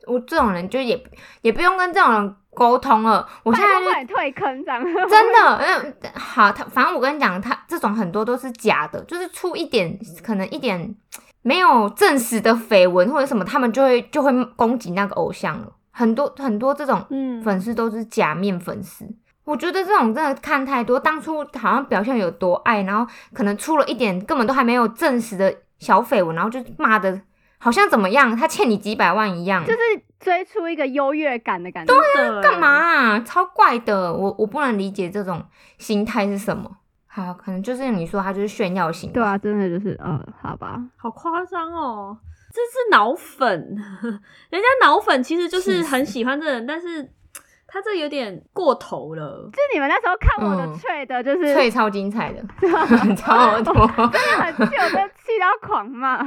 [0.07, 1.01] 我这种人就也
[1.41, 3.27] 也不用跟这种人沟通了。
[3.43, 4.81] 我现在退坑这样。
[5.09, 10.95] 真的，嗯，好，他反正我跟你讲，他这种很多都是假的，就是出一点可能一点
[11.41, 15.67] 没有证实的绯闻或者什么，他们就会就会攻击那个偶像了。
[15.91, 19.05] 很多很多这种嗯粉丝都是假面粉丝。
[19.45, 27.21] 我觉得这种真的看太多，当初好像表现有多爱，然后可能出了一点根本都还没有证实的小绯闻，然后就骂的
[27.65, 29.79] 好像怎么样，他欠你几百万一样，就是
[30.19, 31.91] 追出一个优越感的感觉。
[32.13, 32.67] 对啊干嘛、？
[32.69, 33.19] 啊？
[33.21, 35.43] 超怪的，我我不能理解这种
[35.79, 36.69] 心态是什么。
[37.07, 42.15] 好，可能就是你说他就是炫耀型，对，啊，真的就是，呃，好吧，好夸张哦！
[42.53, 43.75] 这是脑粉，
[44.51, 47.01] 人家脑粉其实就是很喜欢这人，但是
[47.65, 49.49] 他这有点过头了。
[49.51, 52.43] 就你们那时候看我的嗯脆的，就是脆超精彩的，
[53.17, 53.73] 超多。
[53.87, 56.19] 很气，我真的气到狂骂。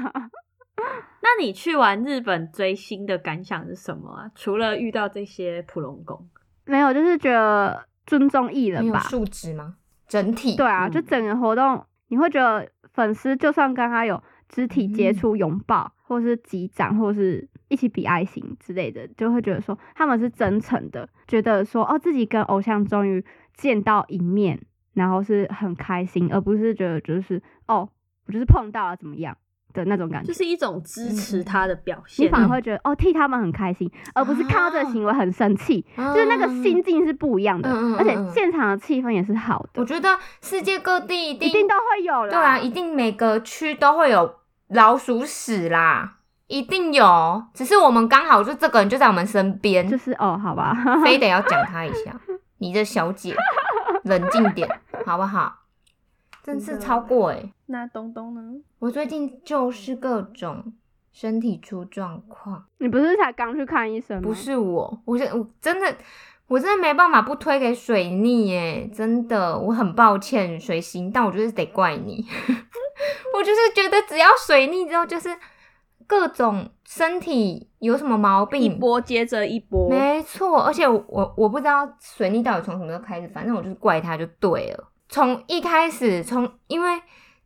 [1.29, 4.31] 那你去完日本追星的感想是什么啊？
[4.35, 6.27] 除了遇到这些普龙宫，
[6.64, 9.01] 没有，就是觉得尊重艺人吧。
[9.01, 9.77] 素质吗？
[10.07, 23.23] 整体对啊，嗯就整个活动，你会觉得粉丝就算跟他有肢体接触、拥抱，或是击掌，或是一起比爱心之类的，就会觉得说他们是真诚的，觉得说哦自己跟偶像终于
[23.55, 24.59] 见到一面，
[24.95, 27.87] 然后是很开心，而不是觉得就是哦
[28.27, 29.37] 我就是碰到了怎么样
[29.72, 30.28] 的那种感觉。
[30.28, 32.31] 就是一种支持嗯他的表现你。
[32.31, 42.31] 反而会觉得哦替他们很开心，而不是看到这个行为很生气，就是那个心境是不一样的，而且嗯现场的气氛也是好的我，觉得世界各地一定一定都会有啦。
[42.31, 44.35] 对啊，一定每个区都会有
[44.68, 47.42] 老鼠屎啦，一定有。
[47.54, 52.14] 只是我们刚好就这个人就在我们身边，就是哦，好吧，非得要讲 他一下。
[52.59, 53.37] 你这小姐，
[54.04, 54.68] 冷静点
[55.07, 55.54] 好不好？
[56.42, 58.42] 真是超过哎、那东东呢？
[58.81, 60.72] 我最近就是各种
[61.12, 64.22] 身体出状况，你不是才刚去看医生吗？
[64.22, 65.94] 不是我，我是我真的。
[66.48, 72.24] 我真的没办法不推给水逆耶，真的，我很抱歉水星，但我就是得怪你。
[73.37, 75.28] 我就是觉得只要水逆之后，就是
[76.07, 84.90] 各种身体有什么毛病，一波接着一波，没错，而且我我我不知道水逆到底从什么时候开始，反正我就是怪他就对了。
[85.11, 86.98] 从一开始，从因为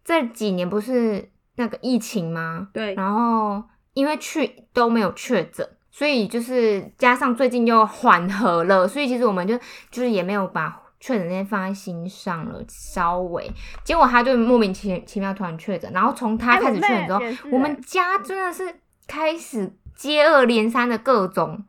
[0.05, 2.69] 这几年不是那个疫情吗？
[2.73, 3.63] 对，然后
[3.95, 9.57] 因为去都没有确诊，所以就是加上最近又缓和了，所以其实我们就
[9.91, 13.51] 就是也没有把确诊那些放在心上了，稍微。
[13.85, 18.75] 结果他就莫名其其妙突然确诊，然后从他哎开始确诊之后，我们家真的是
[19.07, 21.65] 开始接二连三的各种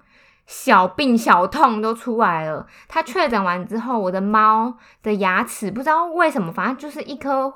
[0.45, 2.65] 小病小痛都出来了。
[2.87, 7.51] 他确诊完之后，我的猫的牙齿不知道为什么，反正就是一颗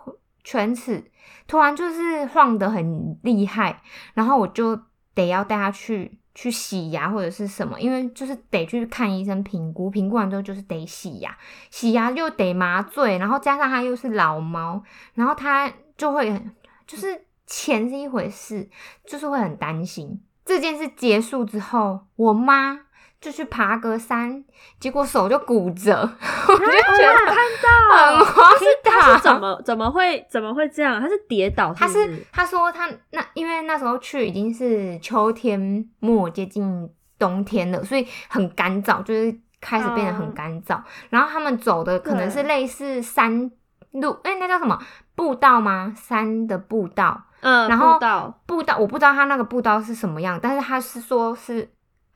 [0.49, 1.03] 犬齿
[1.45, 3.81] 突然就是晃得很厉害，
[4.13, 4.79] 然后我就
[5.13, 11.37] 得要带它去去洗牙或者是什么，因为就是得去看医生评估，评估完之后就是得洗牙，
[11.69, 14.81] 洗牙又得麻醉，然后加上它又是老猫，
[15.15, 16.41] 然后它就会
[16.85, 18.69] 就是钱是一回事，
[19.05, 20.21] 就是会很担心。
[20.45, 22.79] 这件事结束之后，我妈
[23.19, 24.43] 就去爬个山，
[24.79, 25.93] 结果手就骨折，
[26.47, 28.51] 我就觉得看到很荒
[28.83, 29.39] 他是怎。
[29.39, 31.01] 么怎么会怎么会这样？
[31.01, 40.79] 他是跌倒他是他说他那因为那时候去已经是秋天末接近冬天了，所以很干燥，就是开始变得很嗯干燥。
[41.09, 43.51] 然后他们走的可能是类似山
[43.91, 44.79] 路，哎、那叫什么
[45.15, 45.93] 步道吗？
[45.95, 51.67] 山的步道，嗯，然后步道步道我不知道他那个步道是什么样，但是他是说是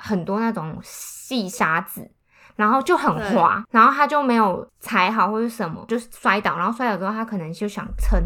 [0.01, 2.09] 很多那种细沙子，
[2.55, 8.19] 然后就很滑，然后他就没有踩好或者什么，就是摔倒，然后摔倒之后他可能就想撑，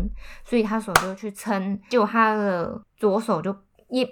[0.44, 3.56] 所以他手就去撑，结果他的左手就
[3.90, 4.08] 也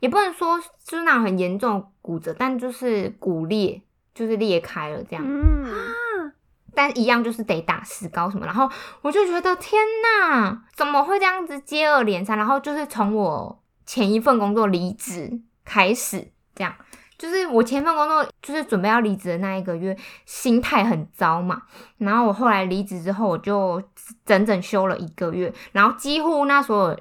[0.00, 3.82] 也不能说就是那种很严重的骨折，但就是骨裂，
[4.14, 5.24] 就是裂开了这样。
[5.26, 6.32] 嗯，
[6.74, 8.70] 但一样就是得打石膏什么，然后
[9.02, 12.38] 我就觉得天呐，怎么会这样子接二连三？
[12.38, 16.74] 然后就是从我前一份工作离职开始，这样
[17.22, 21.62] 就是我前份工作就是准备要离职的那一个月，心态很糟嘛。
[21.98, 23.80] 然后我后来离职之后，我就
[24.26, 26.98] 整整休了一个月，然后几乎那所有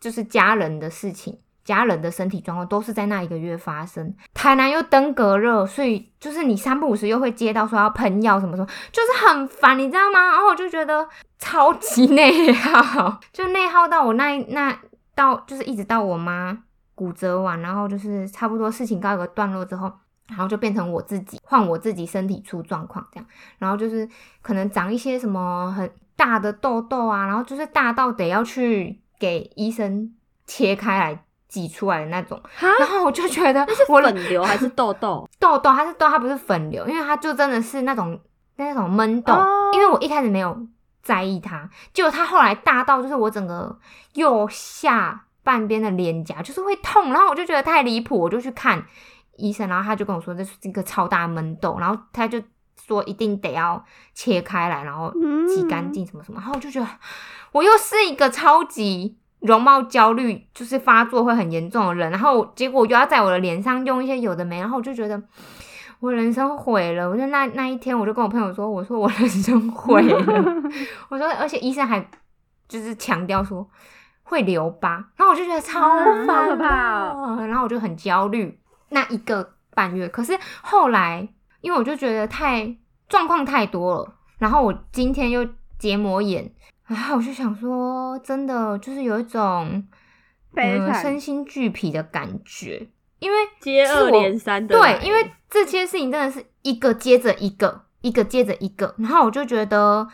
[0.00, 1.38] 就是家人的事情。
[1.64, 4.12] 家人的身体状况都是在那一个月发生。
[4.34, 10.32] 台南又登革热，所以就是你三不五时又会接到说要喷药什么什么，就是很烦，你知道吗？
[10.32, 14.76] 然后我就觉得超级 内耗，就内耗到我那那
[15.14, 16.58] 到就是一直到我妈
[17.02, 19.90] 骨折完，然后就是差不多事情告一个段落之后。
[20.28, 23.26] 然后就变成我自己换我自己身体出状况这样，
[23.58, 24.08] 然后就是
[24.40, 30.14] 可能长一些什么很大的痘痘啊，然后就是大到得要去给医生
[30.46, 35.28] 切开来挤出来的那种，哈，然后我就觉得 我的粉瘤还是痘痘？
[35.38, 38.18] 痘痘，它是痘，它不是粉瘤，因为它就真的是那种
[38.56, 39.34] 那种闷痘。
[39.34, 40.66] 哦因为我一开始没有
[41.02, 43.76] 在意它，结果它后来大到就是我整个
[44.14, 48.84] 右下半边的脸颊就是会痛，然后我就觉得太离谱，我就去看
[49.36, 52.40] 医生，然后他就跟我说这是一个超大闷痘，然后他就
[52.80, 55.12] 说一定得要切开来，然后
[55.48, 56.86] 挤干净什么什么，然后我就觉得
[57.52, 59.18] 我又是一个超级。
[59.42, 65.20] 容貌焦虑就是发作会很严重的人，然后结果我又要在我的脸上用一些有的没，然后我就觉得
[65.98, 67.10] 我人生毁了。
[67.10, 70.62] 我就那那一天我就跟我朋友说，我说我人生毁了，
[71.10, 72.08] 我说而且医生还
[72.68, 73.68] 就是强调说，
[74.22, 75.80] 会留疤，然后我就觉得超
[76.26, 77.36] 烦可怕哦。
[77.36, 80.08] 的然后我就很焦虑那一个半月。
[80.08, 81.28] 可是后来，
[81.60, 82.76] 因为我就觉得太
[83.08, 85.46] 状况太多了，然后我今天又
[85.78, 86.50] 结膜炎，
[86.86, 89.84] 然后我就想说，真的就是有一种
[90.54, 100.08] 呃悲惨身心俱疲的感觉，因为接二连三的对，因为这些事情真的是一个接着一个，一个接着一个，然后我就觉得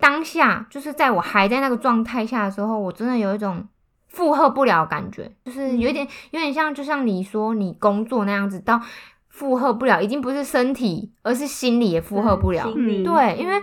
[0.00, 3.68] 当下就是在我还在那个状态下的时候，我真的有一种
[4.08, 8.80] 负荷不了的感觉，就是有一点有点像，就像你说你工作那样子，到
[9.28, 12.64] 负荷不了，已经不是身体，而是心理也负荷不了。
[13.04, 13.62] 对，因为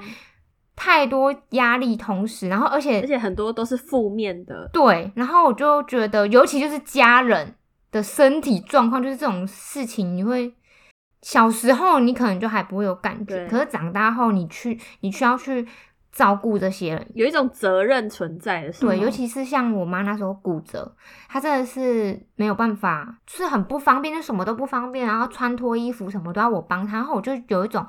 [0.75, 7.55] 太多压力同时，然后而且而且很多都是负面的，对，然后我就觉得，尤其就是家人
[7.91, 10.53] 的身体状况，就是这种事情，你会
[11.23, 15.67] 小时候你可能就还不会有感觉，可是长大后你去，你需要去
[16.17, 17.07] 照顾这些人。
[17.13, 20.91] 有一种责任存在的，对，尤其是像我妈那时候骨折，
[21.29, 27.85] 她真的是没有办法，就是很不方便，就什么都不方便，然后穿脱衣服什么都要我帮她，然后我就有一种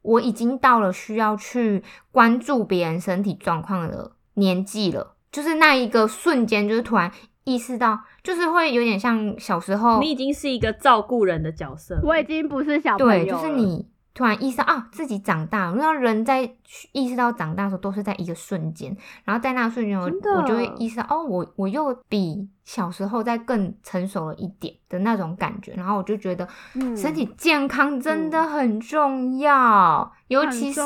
[0.00, 7.12] 我已经到了需要去关注别人身体状况的年纪了，就是那一个瞬间，就是突然
[7.44, 13.86] 意识到，就是会有点像小时候，你已经是一个照顾人的角色，我已经不是小朋友对，就是你
[14.16, 15.76] 突然意识到啊，自己长大了。
[15.76, 16.50] 然后人在
[16.92, 18.96] 意识到长大的时候，都是在一个瞬间。
[19.24, 25.74] 然后在那个瞬间，我我就会意识到，哦，我我又比小时候再更成熟了一点的那种感觉。
[25.74, 30.82] 然后我就觉得，嗯身体健康真的很重要，尤其是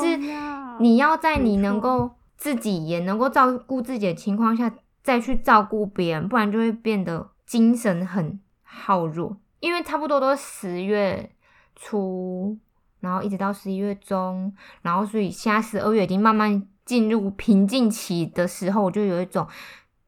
[0.79, 4.69] 你要在你能够自己也能够照顾自己的情况下，
[5.01, 9.37] 再去照顾别人，不然就会变得精神很耗弱。
[9.61, 11.31] 因为差不多都是十月
[11.75, 12.57] 初，
[13.01, 19.45] 然后一直到十一月中，然后所以现在十二月已经慢慢进入平静期的时候，我就有一种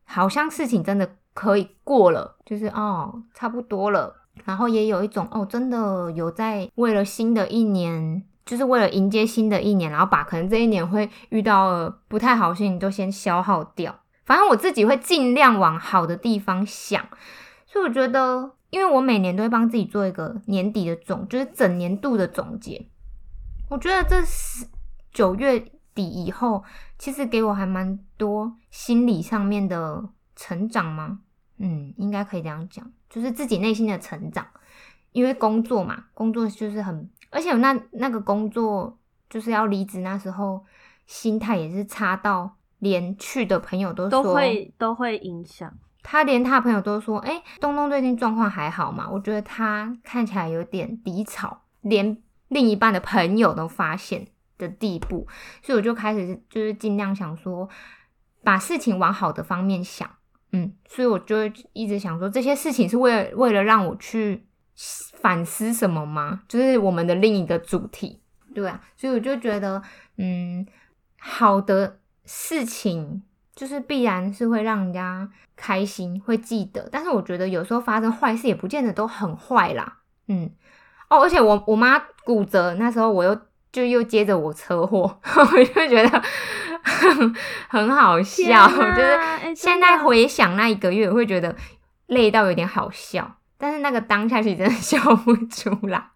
[0.06, 4.16] 好像事情真的可以过了，就是哦差不多了。
[4.46, 13.96] 然后也有一种哦，真的有在为了新的一年，就是为了迎接新的一年，然后把可能这一年会遇到不太好事情都先消耗掉。
[14.26, 17.06] 反正我自己会尽量往好的地方想，
[17.68, 22.88] 所以我觉得，因为我每年都会帮自己做一个年底的总，就是整年度的总结。
[23.70, 24.66] 我觉得这十
[25.12, 25.60] 九月
[25.94, 26.64] 底以后，
[26.98, 30.04] 其实给我还蛮多心理上面的
[30.36, 31.20] 成长吗？
[31.60, 34.44] 嗯，应该可以这样讲，就是自己内心的成长。
[35.12, 38.98] 因为工作嘛，工作就是很，而且我那那个工作
[39.30, 40.66] 就是要离职，那时候
[41.06, 45.72] 心态也是差到连去的朋友都说都会都会影响。
[46.04, 55.26] 他连他朋友都说：“哎、东东最近状况还好吗？”我觉得他看起来有点低潮，连另一半的朋友都发现的地步，
[55.64, 57.68] 所以我就开始就是尽量想说，
[58.44, 60.08] 把事情往好的方面想，
[60.52, 61.38] 嗯，所以我就
[61.72, 66.44] 一直想说，这些事情是为了为了让我去反思什么吗？
[66.48, 68.22] 就是我们的另一个主题，
[68.54, 69.82] 对啊，所以我就觉得，
[70.18, 70.66] 嗯，
[71.18, 73.24] 好的事情
[73.56, 76.88] 就是必然是会让人家开心，会记得。
[76.92, 80.52] 但是我觉得有时候发生坏事也不见得都很坏啦，嗯，
[81.10, 83.40] 哦，而且我我妈骨折那时候，我又
[83.72, 86.24] 就又接着我车祸， 我就觉得
[87.70, 91.56] 很好笑，就是哎现在回想那一个月，我会觉得
[92.08, 96.10] 累到有点好笑，但是那个当下其实真的 笑不出来。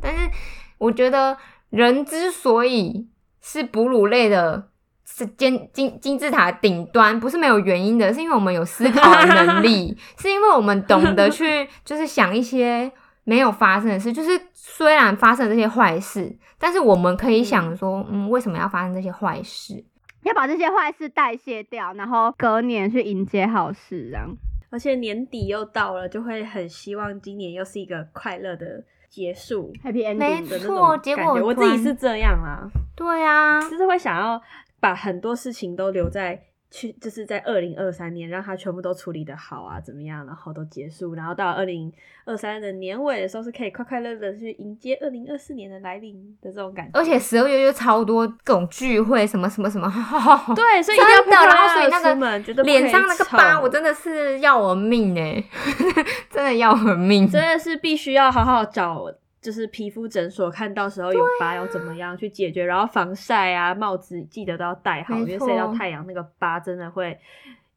[0.00, 0.30] 但是
[0.78, 1.36] 我觉得
[1.70, 3.08] 人之所以
[3.40, 4.68] 是哺乳类的
[5.06, 12.90] 是金金金字塔顶端，不是没有原因的，是因为我们有思考的能力， 是因为我们懂得去就是想一些
[13.24, 19.84] 没有发生的事，就是虽然发生这些坏事，但是我们可以想说，嗯，为什么要发生这些坏事？
[20.24, 24.28] 要把这些坏事代谢掉，然后隔年去迎接好事，这样。
[24.70, 34.42] 而且年底又到了，就会很希望今年又是一个快乐的结束 Happy 没 ending 的那错种结果感觉我自己是这样啦，对啊，就是会想要
[34.86, 41.92] 把很多事情都留在去，就是在二零二三年让它全部都处理的好啊，怎么样，然后都结束，然后到二零
[42.24, 46.96] 二三的年尾的时候是可以快快乐乐的去迎接二零二四年的来临的这种感觉。
[46.96, 49.90] 而且十二月又超多各种聚会，什么什么什么，
[50.54, 55.42] 对，所以一定要真的，然后所以那个脸上那个疤，我真的是要我命哎，
[56.30, 57.28] 真的要我命。
[57.28, 59.12] 真的是必须要好好找，
[59.46, 67.16] 就是皮肤诊所看到时候有疤要怎么样去解决，然后防晒啊、帽子记得都要戴好，因为晒到太阳那个疤真的会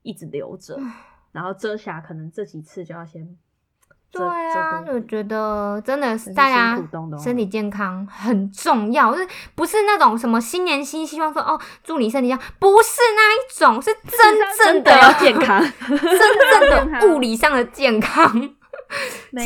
[0.02, 0.80] 一直留着，
[1.32, 3.38] 然后遮瑕可能这几次就要先
[4.12, 6.76] 这对啊，这我觉得真的是大家
[7.24, 16.20] 身体健康很重要，就是不是那种什么新年新希望说哦祝你身体健康，不是那一种，是真正真的要健康， 真
[16.60, 18.28] 正的物理上的健康，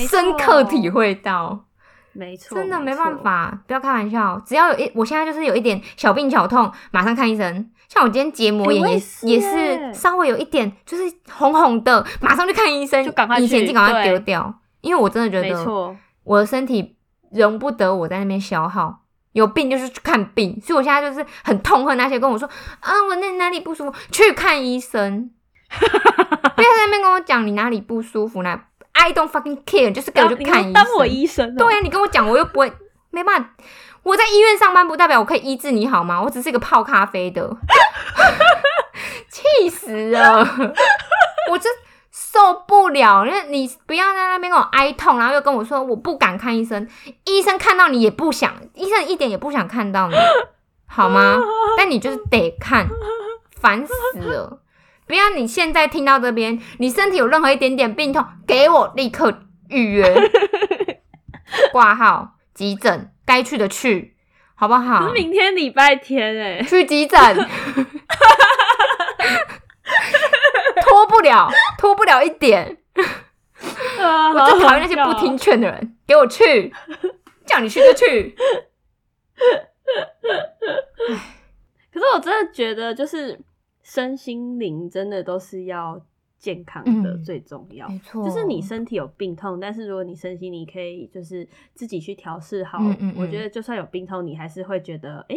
[0.08, 1.66] 深刻错体会到。
[2.14, 3.18] 没错，真的没错办。
[3.24, 4.42] 法，不要开玩笑。
[4.46, 7.70] 只要有一，我现在就是有一点小病小痛，马上看医生。
[7.90, 16.96] 像我今天结膜炎也欸也是也欸是稍微有一点，就是红红的，马上去看医生，就赶快以前去就赶快丢掉，因为我真的觉得没错，我的身体
[17.32, 19.02] 容不得我在那边消耗。
[19.34, 22.48] 有病就是去看病，所以我现在就是很痛恨那些跟我说
[22.80, 25.32] 啊，我那哪里不舒服，去看医生。
[26.56, 28.56] 不要在那边跟我讲你哪里不舒服，那
[28.94, 30.74] I don't fucking care，就是给我去看医生。
[30.74, 32.72] 当我医生哦，对呀、啊你跟我讲，我又不会，
[33.12, 33.50] 没办法。
[34.04, 36.22] 我在医院上班，不代表我可以医治你好吗？
[36.22, 37.50] 我只是一个泡咖啡的，
[39.30, 40.46] 气死了！
[41.50, 41.72] 我真
[42.12, 46.88] 受不了，因为你不要在那边跟我哀痛，然后又跟我说我不敢看医生，
[47.26, 50.16] 医生看到你也不想，医生一点也不想看到你，
[50.86, 51.38] 好吗？
[51.78, 52.88] 但你就是得看，
[53.60, 54.60] 烦死了！
[55.14, 60.12] 不要你现在听到这边，你身体有任何一点点病痛，给我立刻预约
[61.72, 64.16] 挂号急诊，该去的去，
[64.56, 65.12] 好不好？
[65.12, 67.20] 明天礼拜天哎，去急诊，
[70.82, 71.48] 拖不了，
[71.78, 72.80] 拖不了一点。
[74.00, 74.04] 我
[74.34, 76.74] 我最讨厌那些不听劝的人，给我去，
[77.46, 78.36] 叫你去就去。
[81.94, 83.40] 可是我真的觉得，就是
[83.84, 86.02] 身心灵真的都是要
[86.40, 87.88] 健康的嗯最重要。
[87.88, 95.36] 没错就是你身体有病痛，但是如果你身心你可以就是自己去调试好，嗯我觉得就算有病痛，你还是会觉得，哎、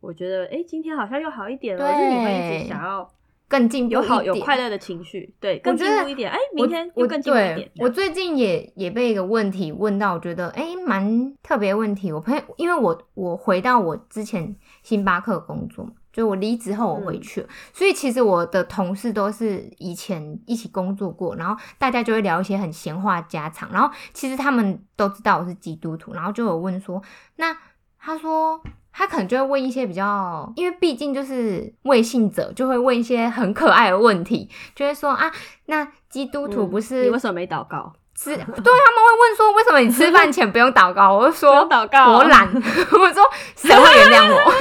[0.00, 3.10] 我觉得，哎、今天好像又好一点了，对而且你会一直想要
[3.48, 7.70] 更进步有好有快乐的情绪，对，更进步一点，哎、明天我又更进步一对点。
[7.78, 12.10] 我最近也也被一个问题问到，我觉得哎蛮特别的问题。
[12.12, 27.02] 我朋友因为我我回到我之前星巴克工作嘛，就我离职后我回去了，所以其实我的同事都是以前一起工作过，然后大家就会聊一些很闲话家常，然后其实他们都知道我是基督徒，然后就有问说，
[27.36, 27.54] 那
[27.98, 28.58] 他说。
[28.98, 35.30] 他可能就会问一些比较，因为毕竟就是未信者，就会问一些很可爱的问题，就会说啊，
[35.66, 37.92] 那基督徒嗯不是你为什么没祷告？
[38.16, 41.12] 吃， 对他们会问说为什么你吃饭前不用祷告？
[41.14, 43.22] 我就不说用祷告，我懒， 我说
[43.54, 44.52] 谁会原谅我，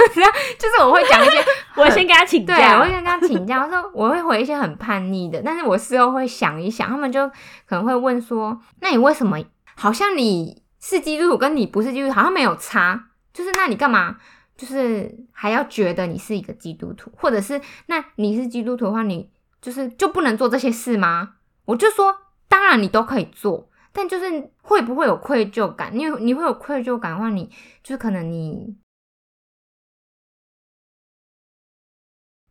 [0.60, 1.43] 就是我会讲一些，
[1.76, 2.78] 我先跟他请对，假。
[2.78, 7.28] 我会跟他请教，说我会回一些很叛逆的，但是我事后会想一想，他们就
[7.66, 9.38] 可能会问说，那你为什么
[9.76, 14.18] 好像你是基督徒跟你不是基督徒好像没有差，就是那你干嘛？
[14.58, 19.30] 就是还要觉得你是一个基督徒，或者是那你是基督徒的话，你
[19.62, 21.32] 就是就不能做这些事吗？
[21.66, 22.16] 我就说，
[22.56, 25.91] 当然你都可以做，但就是会不会有愧疚感？
[25.93, 27.51] 你你会有愧疚感的话，你
[27.84, 28.78] 就是可能你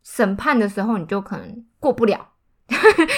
[0.02, 2.32] 审判的时候，你就可能过不了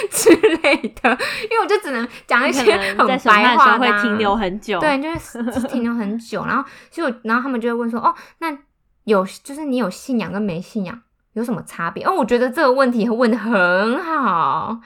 [0.09, 1.09] 之类的，
[1.43, 8.57] 因为我就只能讲一些很白话会啊，停留很久，对，就是就是停留很久， 然后就然后他们就会问说，哦，那
[9.03, 11.01] 有就是你有信仰跟没信仰
[11.33, 12.05] 有什么差别？
[12.05, 14.79] 哦，我觉得这个问题问的很好，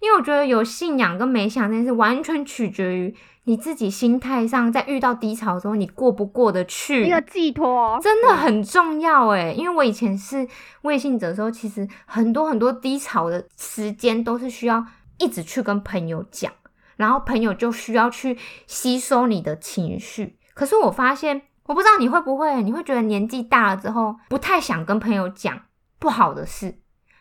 [0.00, 7.06] 因为我觉得有信仰跟没信仰这件事完全取决于你自己心态上，在遇到低潮的时候，你过不过得去。
[7.06, 10.46] 一个寄托，真的很重要诶，因为我以前是
[10.82, 14.84] 未信者的时候，其实很多很多低潮的时间都是需要
[15.18, 16.52] 一直去跟朋友讲，
[16.96, 18.36] 然后朋友就需要去
[18.66, 20.36] 吸收你的情绪。
[20.52, 25.60] 可是我发现，我不知道你会不会，你会觉得年纪大了之后，不太想跟朋友讲
[26.00, 26.78] 不好的事，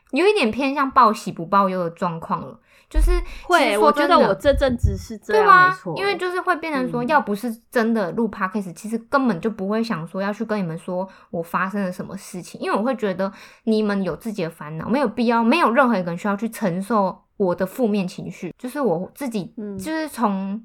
[0.10, 2.60] 有一点偏向报喜不报忧的状况了。
[2.90, 3.12] 就是
[3.44, 5.78] 会，我觉得我这阵子是这样？
[5.98, 13.32] 因为就是会变成说，嗯要不是真的录 podcast，其实根本就不会想说要去跟你们说我发生了什么事情，因为我会觉得
[13.64, 18.54] 你们有自己的烦恼，没有必要，没有任何一个人需要去承受我的负面情绪。
[18.58, 20.64] 就是我自己，嗯就是从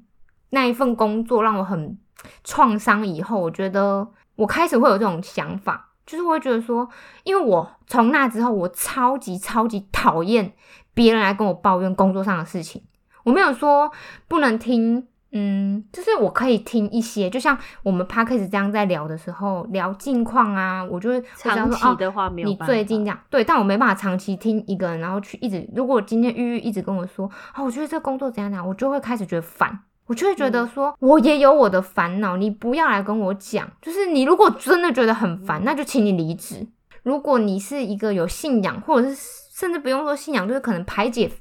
[0.51, 1.97] 那一份工作让我很
[2.43, 5.87] 创伤以后，我觉得我开始会有这种想法。
[6.03, 6.85] 就是我会觉得说，
[7.23, 10.51] 因为我从那之后，我超级超级讨厌
[10.93, 12.81] 别人来跟我抱怨工作上的事情。
[13.23, 13.91] 我没有说
[14.27, 29.79] 不能听，嗯，就是我可以听一些，就像我们 p a r k a s 这样在聊的时候聊近况啊，我就会长期的话没有你最近这样对，但我没办法长期听一个人，然后去一直，如果今天玉玉一直跟我说，哦，我觉得这个工作怎样怎样，我就会开始觉得烦。
[30.07, 33.65] 我就会觉嗯得说，我也有我的烦恼，你不要来跟我讲。
[33.81, 36.67] 就是你如果真的觉得很烦，那就请你离职。
[37.03, 39.15] 如果你是一个有信仰，或者是
[39.61, 41.31] 甚至不用说信仰，就是可能排解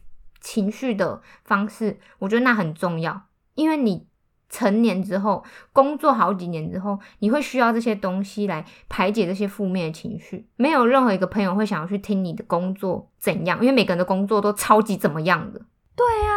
[0.43, 3.19] 情绪的方式，我觉得那很重要。
[3.55, 4.07] 因为你
[4.51, 5.43] 成年之后，
[5.73, 10.47] 工作好几年之后，你会需要这些东西来排解这些负面的情绪。
[10.57, 15.63] 没有任何一个朋友会想要去听你的工作怎样，因为每个人的工作都超级怎么样的。
[15.97, 16.29] 对啊，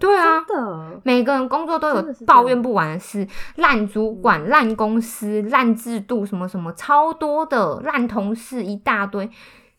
[0.00, 3.24] 对啊，真的，每个人工作都有抱怨不完的事，
[3.54, 9.30] 烂主管、烂公司、烂制度，什么什么超多的烂同事一大堆，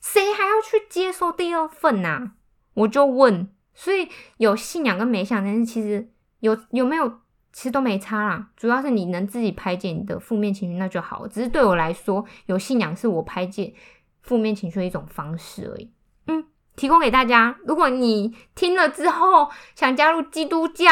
[0.01, 2.31] 谁还要去接受第二份呐、
[2.73, 7.19] 我就问，所以有信仰跟没信仰这件事，其实有有没有，
[7.51, 8.49] 其实都没差啦。
[8.55, 11.27] 主要是你能自己排解你的负面情绪，那就好。
[11.27, 13.73] 只是对我来说，有信仰是我排解
[14.21, 15.91] 负面情绪的一种方式而已。
[16.27, 16.45] 嗯，
[16.75, 17.57] 提供给大家。
[17.65, 20.87] 如果你听了之后想加入基督教，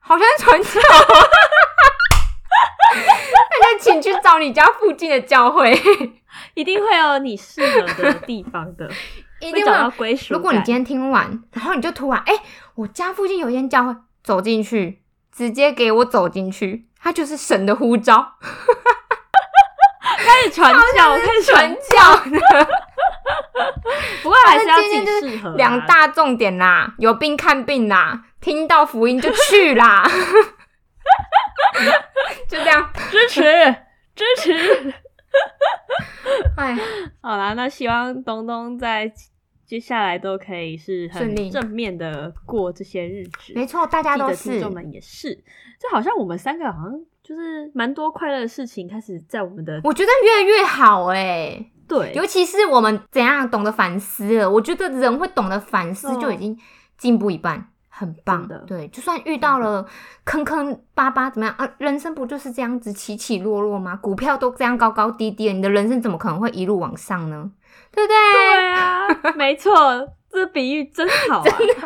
[0.00, 0.80] 好像是传教，
[3.80, 5.72] 请去找你家附近的教会，
[6.54, 8.88] 一定会有你适合的地方的，
[9.40, 9.78] 一定会有。
[9.78, 10.34] 到归属。
[10.34, 12.34] 如果你今天听完，然后你就突然，哎、
[12.74, 15.00] 我家附近有一间教会，走进去，
[15.32, 18.34] 直接给我走进去，它就是神的呼召，
[20.02, 22.16] 开始传教，开始传传，教。
[22.30, 22.68] 的
[24.22, 30.08] 不过还是要自己反正今天就是适合啊两大重点啦，有病看病啦，听到福音就去啦，
[32.50, 33.42] 就这样，支 持
[34.16, 34.94] 支持。
[36.56, 36.76] 哎，
[37.22, 39.10] 好啦，那希望东东在
[39.64, 43.52] 接下来都可以是很正面的过这些日子。
[43.54, 45.32] 没错，大家都是得听众，们也是，
[45.80, 56.58] 就好像我们三个好像就是蛮多快乐的事情开始在我们的我觉得越来越好哎、对尤其是我们怎样懂得反思了，我觉得人会懂得反思哦就已经
[56.98, 57.68] 进步一半，
[58.00, 59.86] 很棒的对，就算遇到了
[60.24, 63.94] 坑坑巴巴怎么样啊，人生不就是这样子起起落落吗？
[63.96, 67.52] 股票都这样高高低低的，你的人生怎么可能会一路往上呢？
[67.92, 68.16] 对不对？
[68.16, 71.44] 对啊，没错，这比喻真好、啊。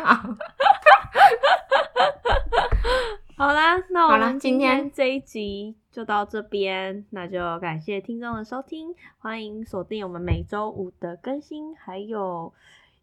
[3.35, 12.53] 好， 好啦，那我们今天这一集就到这边，那就感谢听众的收听，欢迎锁定我们每周五的更新，还有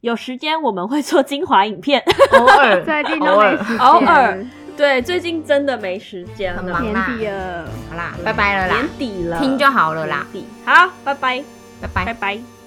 [0.03, 2.03] 有时间我们会做精华影片。
[2.39, 4.47] 偶尔 最近都偶尔没时间，偶尔。
[4.77, 7.69] 对，最近真的没时间了，年很忙啦底了。
[7.91, 8.75] 好啦，拜拜了啦。
[8.75, 10.47] 年，底了，听就好了啦，底。
[10.65, 11.45] 好，拜拜，
[11.81, 12.05] 拜拜。
[12.07, 12.15] 拜。
[12.15, 12.62] 拜。